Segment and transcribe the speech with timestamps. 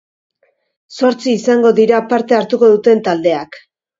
[0.99, 3.63] Zortzi izango dira parte hartuko duten taldeak.